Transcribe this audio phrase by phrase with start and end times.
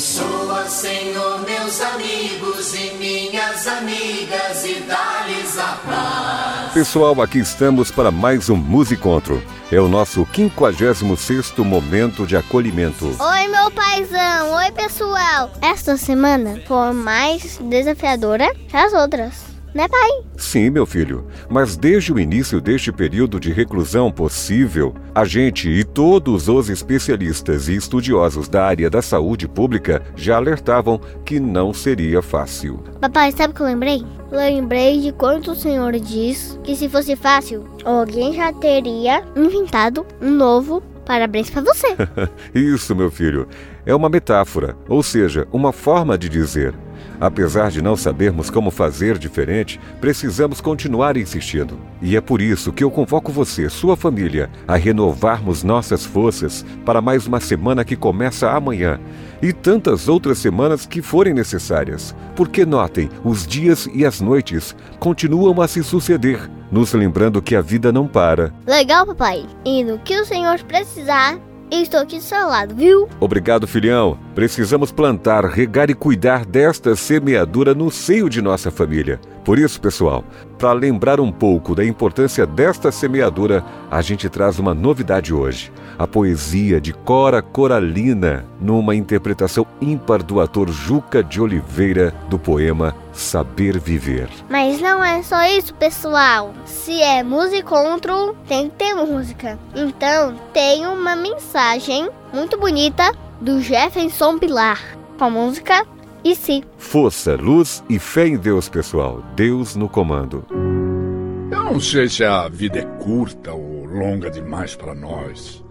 [0.00, 6.72] Abençoa, Senhor, meus amigos e minhas amigas e dá-lhes a paz.
[6.72, 9.42] Pessoal, aqui estamos para mais um Musicontro.
[9.70, 13.14] É o nosso 56º momento de acolhimento.
[13.20, 14.54] Oi, meu paizão.
[14.54, 15.50] Oi, pessoal.
[15.60, 20.10] Esta semana foi mais desafiadora que as outras né, pai?
[20.36, 21.26] Sim, meu filho.
[21.48, 27.68] Mas desde o início deste período de reclusão possível, a gente e todos os especialistas
[27.68, 32.82] e estudiosos da área da saúde pública já alertavam que não seria fácil.
[33.00, 34.04] Papai, sabe o que eu lembrei?
[34.30, 40.30] Lembrei de quando o senhor diz que se fosse fácil, alguém já teria inventado um
[40.30, 41.96] novo parabéns para você.
[42.54, 43.48] Isso, meu filho.
[43.84, 46.72] É uma metáfora, ou seja, uma forma de dizer.
[47.20, 51.78] Apesar de não sabermos como fazer diferente, precisamos continuar insistindo.
[52.00, 57.00] E é por isso que eu convoco você, sua família, a renovarmos nossas forças para
[57.00, 58.98] mais uma semana que começa amanhã
[59.42, 62.14] e tantas outras semanas que forem necessárias.
[62.36, 67.60] Porque notem, os dias e as noites continuam a se suceder, nos lembrando que a
[67.60, 68.52] vida não para.
[68.66, 69.44] Legal, papai.
[69.64, 71.38] E no que o Senhor precisar,
[71.70, 73.08] Estou aqui do seu lado, viu?
[73.20, 74.18] Obrigado, filhão.
[74.34, 79.20] Precisamos plantar, regar e cuidar desta semeadura no seio de nossa família.
[79.44, 80.24] Por isso, pessoal,
[80.60, 86.06] para lembrar um pouco da importância desta semeadura, a gente traz uma novidade hoje a
[86.06, 93.78] poesia de Cora Coralina, numa interpretação ímpar do ator Juca de Oliveira do poema Saber
[93.78, 94.30] Viver.
[94.48, 96.54] Mas não é só isso, pessoal.
[96.64, 99.58] Se é musicontro, tem que ter música.
[99.76, 104.80] Então, tem uma mensagem muito bonita do Jefferson Pilar
[105.18, 105.86] com a música
[106.22, 106.62] E se.
[106.76, 109.22] Força, luz e fé em Deus, pessoal.
[109.34, 110.44] Deus no comando.
[110.50, 115.64] Eu não sei se a vida é curta ou longa demais para nós.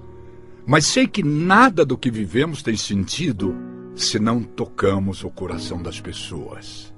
[0.65, 3.55] Mas sei que nada do que vivemos tem sentido
[3.95, 6.93] se não tocamos o coração das pessoas.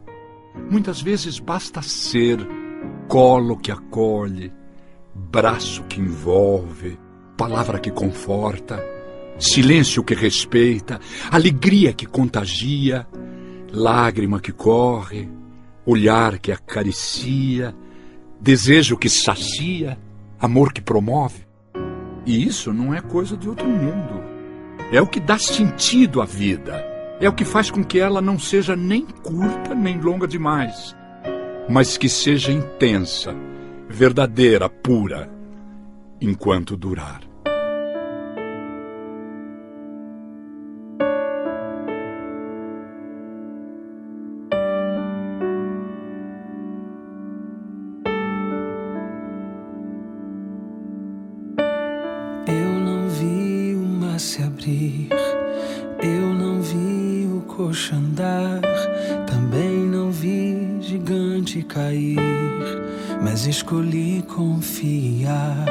[0.69, 2.39] Muitas vezes basta ser
[3.07, 4.51] colo que acolhe,
[5.13, 6.97] braço que envolve,
[7.37, 8.83] palavra que conforta,
[9.39, 10.99] silêncio que respeita,
[11.31, 13.07] alegria que contagia,
[13.71, 15.29] lágrima que corre,
[15.85, 17.75] olhar que acaricia,
[18.39, 19.97] desejo que sacia,
[20.39, 21.45] amor que promove.
[22.25, 24.21] E isso não é coisa de outro mundo.
[24.91, 26.85] É o que dá sentido à vida.
[27.19, 30.95] É o que faz com que ela não seja nem curta nem longa demais,
[31.69, 33.35] mas que seja intensa,
[33.87, 35.29] verdadeira, pura,
[36.19, 37.30] enquanto durar.
[63.21, 65.65] Mas escolhi confiar.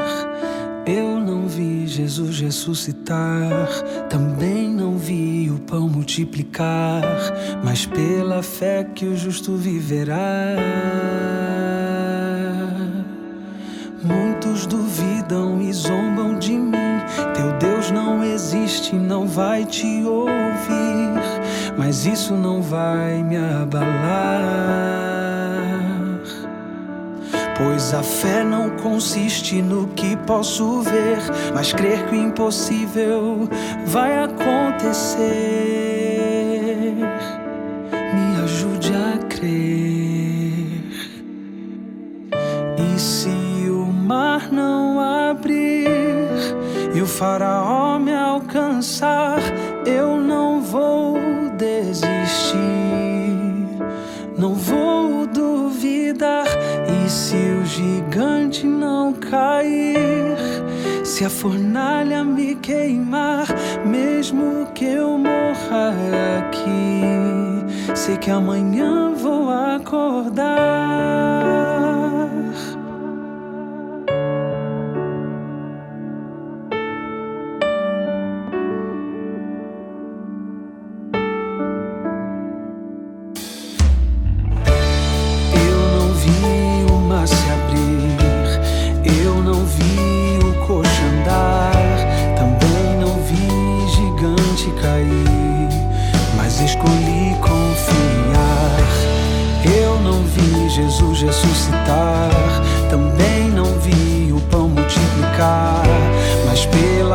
[0.87, 3.69] Eu não vi Jesus ressuscitar,
[4.09, 7.03] também não vi o pão multiplicar,
[7.63, 10.57] mas pela fé que o justo viverá.
[14.03, 15.20] Muitos duvidam
[19.71, 21.23] te ouvir,
[21.79, 24.91] mas isso não vai me abalar.
[27.57, 31.19] Pois a fé não consiste no que posso ver,
[31.55, 33.49] mas crer que o impossível
[33.87, 35.21] vai acontecer.
[46.95, 49.41] E o faraó me alcançar,
[49.87, 51.19] eu não vou
[51.57, 52.61] desistir.
[54.37, 56.47] Não vou duvidar
[57.11, 60.37] se o gigante não cair,
[61.05, 63.47] se a fornalha me queimar,
[63.85, 65.93] mesmo que eu morra
[66.39, 67.03] aqui,
[67.97, 70.51] sei que amanhã vou acordar.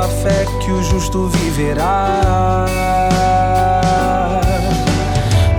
[0.07, 2.65] fé que o justo viverá.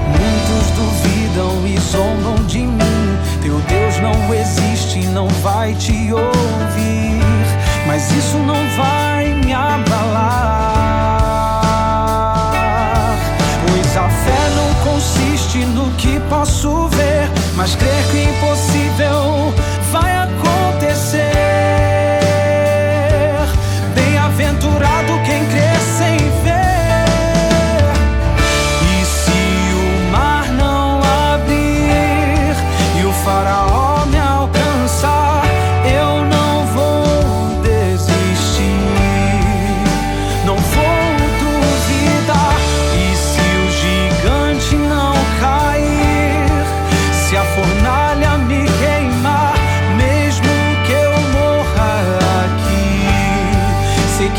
[0.08, 3.18] Muitos duvidam e zombam de mim.
[3.42, 6.95] Teu Deus não existe, não vai te ouvir.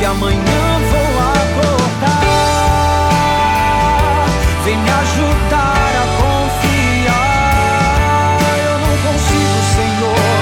[0.07, 2.23] amanhã vou acordar.
[4.63, 7.57] Vem me ajudar a confiar.
[8.67, 10.39] Eu não consigo, Senhor.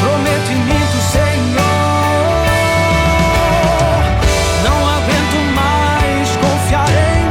[0.00, 0.84] Prometo em mim,
[1.14, 1.76] Senhor.
[4.64, 7.22] Não aguento mais confiar em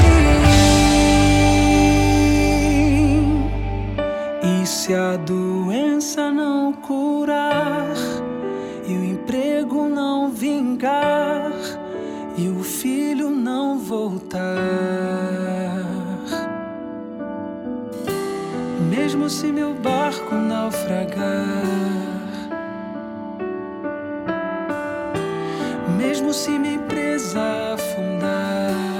[4.49, 4.61] mim.
[4.61, 7.93] E se a doença não curar
[8.87, 11.51] e o emprego não vingar
[12.37, 14.45] e o filho não voltar.
[18.89, 21.63] Mesmo se meu barco naufragar,
[25.97, 28.94] mesmo se minha empresa afundar.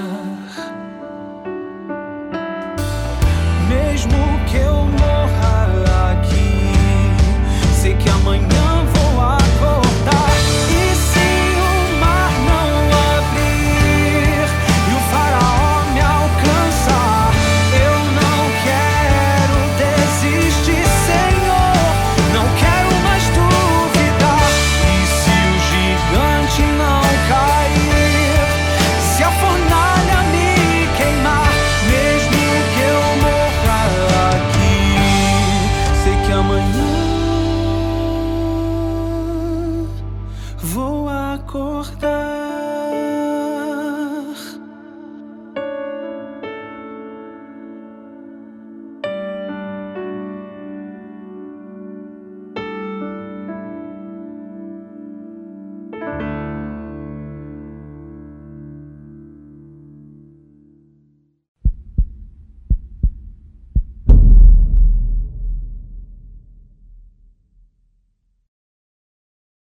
[41.46, 42.15] Acordar.